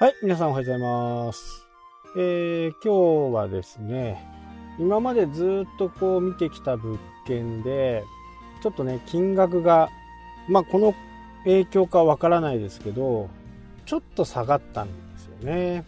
[0.00, 1.66] はい、皆さんおはようございます。
[2.16, 4.24] えー、今日はですね、
[4.78, 8.04] 今までずっとこう見てきた物件で、
[8.62, 9.88] ちょっとね、金額が、
[10.48, 10.94] まあこの
[11.42, 13.28] 影響かわからないですけど、
[13.86, 15.84] ちょっと下がったんですよね。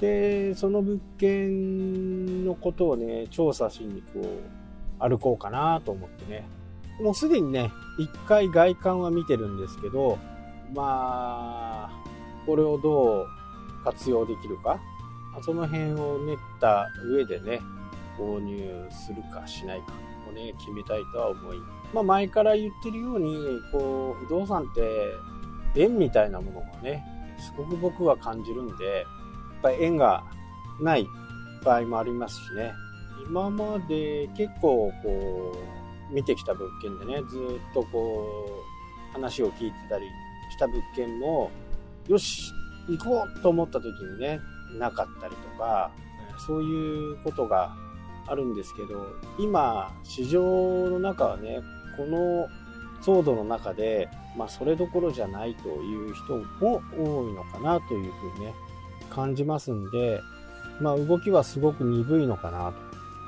[0.00, 6.48] で、その物件のことをね、調査しにこう、歩こうかなと思ってね。
[7.02, 10.16] もうすでにね、一回外観は見てるんですけど、
[10.72, 12.04] まあ、
[12.46, 13.37] これをどう
[13.84, 14.80] 活用できるか、
[15.42, 17.60] その辺を練った上でね、
[18.18, 20.08] 購入するかしないか。
[20.28, 21.58] をね、決めたいとは思い、
[21.92, 27.04] まあ前から言ってるように、こう、不動産って縁みたいなものがね、
[27.38, 29.04] すごく僕は感じるんで、やっ
[29.62, 30.24] ぱり縁が
[30.80, 31.06] ない
[31.64, 32.72] 場合もありますしね、
[33.28, 35.52] 今まで結構こ
[36.10, 38.64] う、見てきた物件でね、ずっとこ
[39.10, 40.06] う、話を聞いてたり
[40.50, 41.50] した物件も、
[42.06, 42.52] よし、
[42.88, 44.40] 行こうと思った時にね、
[44.78, 45.90] なかったりとか、
[46.46, 47.74] そういうことが
[48.26, 49.06] あるんですけど、
[49.38, 50.42] 今、市場
[50.90, 51.60] の中はね、
[51.96, 52.48] この
[53.02, 58.54] 騒動の中で、まあ、それどころじゃないという人も多いのかなというふうにね、
[59.10, 60.20] 感じますんで、
[60.80, 62.72] まあ、動きはすごく鈍いのかな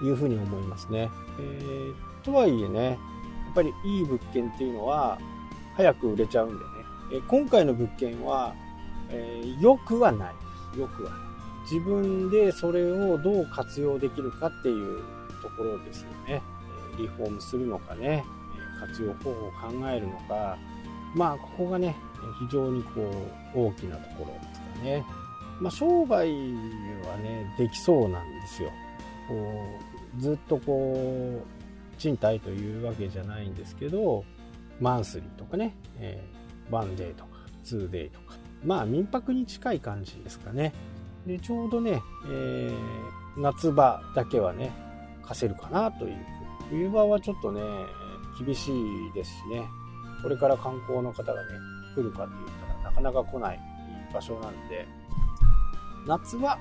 [0.01, 1.11] というふうに思いますね。
[1.39, 1.95] えー、
[2.25, 5.19] とはいえね、やっぱりいい物件っていうのは、
[5.77, 6.61] 早く売れちゃうんでね。
[7.15, 8.55] え、今回の物件は、
[9.11, 10.35] えー、良くはない。
[10.79, 11.21] 良くはない。
[11.71, 15.03] 自分でそれをどう活用できるかっていう
[15.43, 16.43] ところですよね。
[16.99, 18.25] リフォームするのかね、
[18.81, 20.59] 活用方法を考えるのか、
[21.15, 21.97] まあ、ここがね、
[22.39, 23.01] 非常にこ
[23.55, 25.05] う、大きなところですかね。
[25.61, 26.29] まあ、商売
[27.05, 28.71] はね、できそうなんですよ。
[29.29, 29.65] こ
[30.19, 34.25] う、ずっとこう、賃貸というわけじゃないんですけど、
[34.81, 37.31] マンスリーとかね、えー、ワンデーとか、
[37.63, 40.73] ツーデーとか、まあ、民泊に近い感じですかね。
[41.27, 44.73] で、ちょうどね、えー、夏場だけはね、
[45.23, 46.17] 貸せるかなという。
[46.71, 47.61] 冬場はちょっとね、
[48.45, 49.67] 厳しいですしね、
[50.23, 51.49] これから観光の方がね、
[51.95, 53.61] 来るかって言ったらなかなか来ない
[54.13, 54.87] 場所なんで、
[56.07, 56.59] 夏は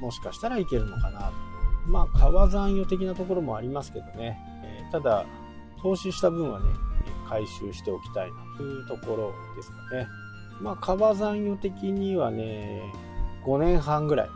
[0.00, 1.32] もしかしたらいけるのかなと。
[1.86, 5.24] まあ、川残余的なところもありますけどね、えー、ただ、
[5.80, 6.66] 投資した分はね、
[7.28, 10.06] 回収しておきたいなというところですかね。
[10.60, 12.82] まあ、川残余的にはね、
[13.44, 14.28] 5年半ぐらい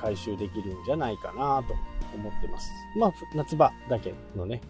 [0.00, 1.74] 回収できるんじゃないかなと
[2.14, 2.70] 思ってます。
[2.98, 4.60] まあ、夏場だけのね、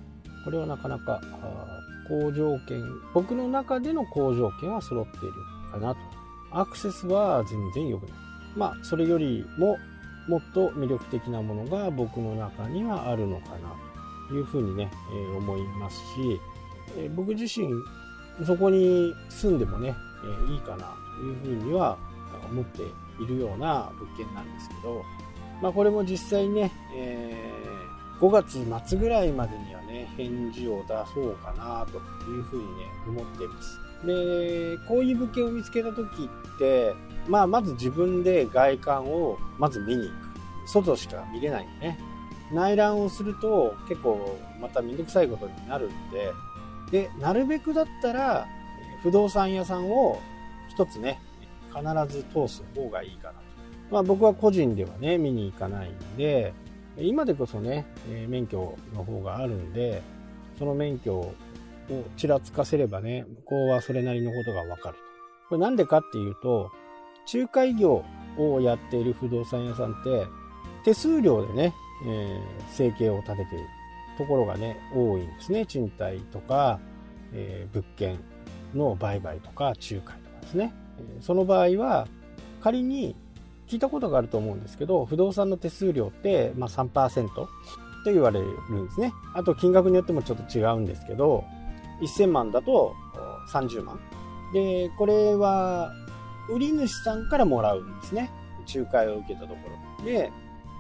[0.45, 1.21] これはなかなか、
[2.09, 2.83] 好条件、
[3.15, 5.33] 僕の中での好条件は揃っている
[5.71, 6.01] かなと。
[6.51, 8.13] アクセスは全然良くない。
[8.57, 9.79] まあ、それよりも、
[10.29, 13.75] もっと魅力的なものが僕の中にはあるのかな
[14.29, 16.03] というふうにね、えー、思いますし、
[16.97, 17.69] えー、僕自身、
[18.45, 21.99] そこに住んでもね、え、いいかなというふうには
[22.51, 22.83] 思って
[23.23, 25.05] いるような物件なんですけど、
[25.61, 31.99] まあこれも実際ね、えー、5月末ぐらいまでにはね、返事を出そうかなと
[32.31, 33.79] いうふうにね、思っています。
[34.07, 36.95] で、こういう物件を見つけた時って、
[37.29, 40.33] まあまず自分で外観をまず見に行く。
[40.67, 41.99] 外しか見れないんでね。
[42.53, 46.33] 内覧をすると結構まためんどくさいことになるんで、
[46.91, 48.47] で、なるべくだったら
[49.03, 50.21] 不動産屋さんを
[50.69, 51.21] 一つね、
[51.75, 51.83] 必
[52.15, 53.41] ず通す方がいいかなと。
[53.91, 56.53] まあ僕は個人ではね、見に行かないんで、
[56.99, 57.87] 今でこそね、
[58.29, 60.03] 免許の方があるんで、
[60.59, 61.35] その免許を
[62.17, 65.03] ちらつかせればね、向こうはそれなりのことがわかると。
[65.51, 66.71] これなんでかっていうと、
[67.33, 68.05] 仲介業
[68.39, 70.27] をやっている不動産屋さんって、
[70.85, 71.75] 手数料でね、
[72.07, 72.41] えー、
[72.71, 73.67] 生計を立てている
[74.19, 75.67] ところがね、多いんですね。
[75.67, 76.81] 賃貸とか、
[77.33, 78.19] えー、物件
[78.75, 80.73] の売買とか、仲介とかですね。
[81.21, 82.07] その場合は、
[82.61, 83.17] 仮に
[83.67, 87.49] 聞いたことがあると思うんですけど、不動産の手数料って、まあ、3%と
[88.05, 89.13] 言われるんですね。
[89.35, 91.45] あと金額によってもちょっと違うんですけど、
[92.01, 92.95] 1000万だと
[93.51, 93.99] 30万。
[94.53, 95.93] で、これは
[96.51, 98.31] 売り主さんからもらうんですね。
[98.75, 99.55] 仲介を受けたとこ
[99.99, 100.05] ろ。
[100.05, 100.31] で、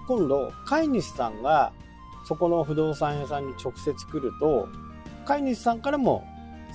[0.07, 1.73] 今度、飼い主さんが
[2.25, 4.69] そこの不動産屋さんに直接来ると、
[5.25, 6.25] 飼い主さんからも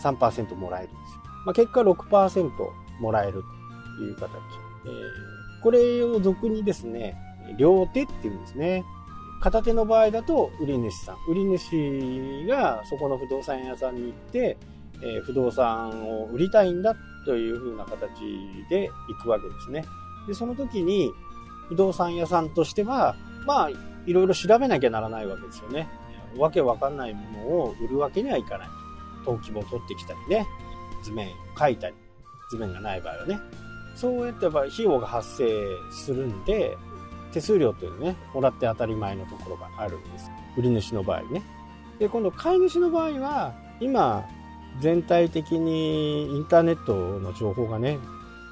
[0.02, 1.22] 3%もらえるんですよ。
[1.46, 2.52] まあ、結果6%
[3.00, 3.44] もらえる
[3.98, 4.30] という形。
[4.86, 7.16] えー、これを俗にですね、
[7.58, 8.84] 両手っていうんですね。
[9.40, 11.16] 片手の場合だと売り主さん。
[11.30, 14.58] 売り主がそこの不動産屋さんに行って、
[15.02, 16.96] えー、不動産を売りたいんだ
[17.26, 18.10] という風な形
[18.70, 19.86] で行くわけですね。
[20.28, 21.12] で、その時に
[21.70, 23.16] 不動産屋さんとしては、
[23.46, 23.70] まあ、
[24.06, 25.88] いろいろ調べなきゃならないわけですよね。
[26.38, 28.68] わけわかんないものを売るわけにはいかない。
[29.28, 30.48] 登記簿を取ってきたりね、
[31.04, 31.30] 図面
[31.60, 31.96] 書いたり、
[32.50, 33.40] 図面がない場合はね、
[33.96, 35.48] そうやってやっぱ費用が発生
[35.92, 36.78] するんで、
[37.34, 40.32] 手数料っていうのね、もらって当たり前のところがあるんです。
[40.58, 41.44] 売り主の場合ね。
[42.00, 44.26] で、今度買い主の場合は、今、
[44.80, 47.98] 全体的にインターネットの情報がね、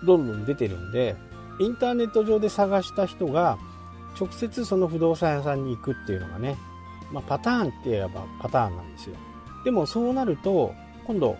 [0.06, 1.16] どんどん出てるんで、
[1.60, 3.58] インターネット上で探した人が、
[4.20, 6.58] 直接その不動産屋さんに行くっていうのがね、
[7.12, 9.16] まあ、パターンって言えばパターンなんですよ。
[9.66, 10.74] でもそうなると、
[11.06, 11.38] 今度、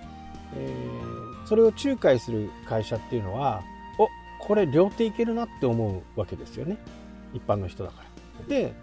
[0.56, 3.64] えー、それを仲介する会社っていうのは、
[3.98, 4.10] お、
[4.44, 6.78] これ両手いけるなって思うわけですよね。
[7.34, 8.04] 一般の人だか
[8.42, 8.48] ら。
[8.48, 8.74] で、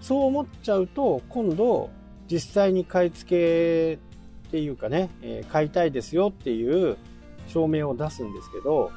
[0.00, 1.90] そう思っちゃうと、今度、
[2.30, 6.96] 実際に買い付けっていうかね、えー、買いたいですよっていう
[7.46, 8.90] 証明を出すんですけど、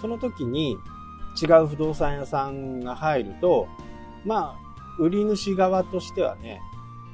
[0.00, 0.76] その時に
[1.40, 3.68] 違う不動産屋さんが入ると、
[4.24, 6.60] まあ、売り主側としてはね、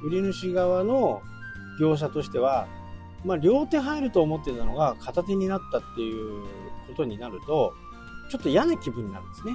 [0.03, 1.21] 売り主側の
[1.79, 2.67] 業者としては、
[3.25, 6.43] まあ、両手入ると思ってたのが片手になったっていう
[6.87, 7.73] ことになると、
[8.29, 9.53] ちょっと嫌な気分になるんですね。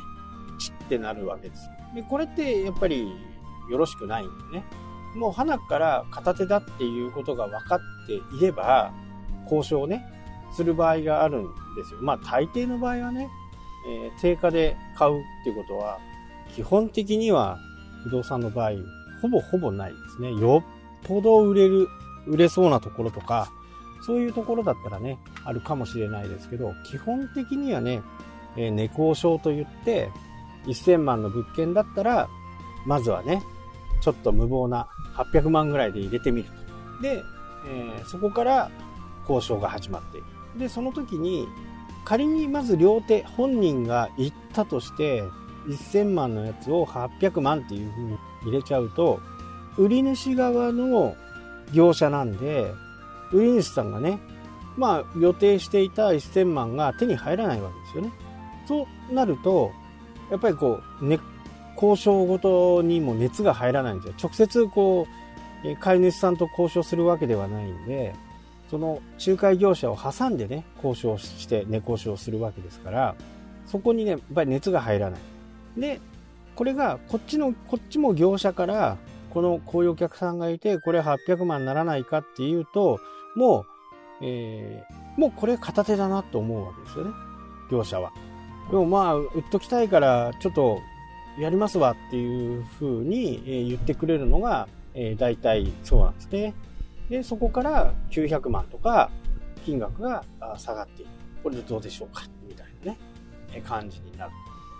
[0.58, 1.68] チってなるわけです。
[1.94, 3.12] で、これってやっぱり
[3.70, 4.64] よろしくないんでね。
[5.14, 8.92] もう花から片手だっていうことが分かっていれば、
[9.44, 10.04] 交渉をね、
[10.52, 11.42] する場合があるん
[11.76, 12.00] ですよ。
[12.02, 13.28] まあ大抵の場合はね、
[13.88, 15.98] えー、定価で買うっていうことは、
[16.54, 17.58] 基本的には
[18.04, 18.72] 不動産の場合、
[19.22, 20.32] ほぼほぼないですね。
[20.34, 21.88] よっぽど売れる、
[22.26, 23.50] 売れそうなところとか、
[24.02, 28.02] そういうところだったらね、あるかもしれないですけど、基本的にはね、
[28.56, 30.10] えー、値交渉と言って、
[30.66, 32.28] 1000万の物件だったら、
[32.86, 33.42] まずはね、
[34.00, 36.48] ちょっと無謀な800万ぐらいで入れてみる
[36.98, 37.02] と。
[37.02, 37.22] で、
[37.66, 38.70] えー、そこから
[39.28, 40.26] 交渉が始まっている。
[40.58, 41.48] で、その時に、
[42.04, 45.24] 仮にまず両手、本人が言ったとして、
[45.66, 49.20] 1000万のやつを800万っていう風に入れちゃうと、
[49.78, 51.16] 売り主側の
[51.72, 52.72] 業者なんで、
[53.32, 54.18] 売り主さんがね、
[54.76, 58.12] まあ予定していた1000万が手に入らないわけですよね。
[58.66, 59.70] そうなると、
[60.30, 61.18] やっぱりこう、ね、
[61.74, 64.14] 交渉ごとにも熱が入らないんですよ。
[64.22, 65.06] 直接こ
[65.64, 68.14] う、飼い主さんと交渉するわけではないんで、
[68.70, 73.14] その仲介業者を挟んでね、交渉して、ね、交渉するわけですから、
[73.66, 75.20] そこにね、やっぱり熱が入らない。
[75.80, 76.00] で、
[76.54, 78.96] これが、こっちの、こっちも業者から、
[79.34, 83.00] この、こういうお客さんがいて、これ800万ならないかっていうと、
[83.34, 83.66] もう、
[84.22, 87.10] えー、もうこれ片手だなと思うわけですよね。
[87.70, 88.12] 業者は。
[88.70, 90.78] でもまあ、売っときたいから、ちょっと、
[91.38, 96.54] やりますわっていう風に言ってくれるのが、えー、大体そうなんですね。
[97.10, 99.10] で、そこから900万とか
[99.64, 100.24] 金額が
[100.56, 101.10] 下がっている。
[101.42, 102.98] これでどうでしょうかみたいなね、
[103.52, 104.32] え感じになる。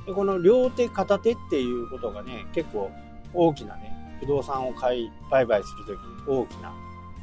[0.07, 2.91] で、この両手片手っていうことがね、結構
[3.35, 3.94] 大きなね、
[4.25, 6.73] 不動産を買い、売買するときに大きな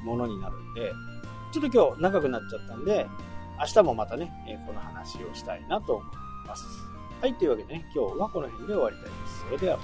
[0.04, 0.92] ものになるんで、
[1.52, 3.08] ちょっと今日長くなっちゃったんで、
[3.60, 6.66] 明日もまたね、えこの話をしたいなと思います。
[7.22, 9.46] はい、というわけでね、今日はこの辺で終わりたいです。
[9.46, 9.80] それでは。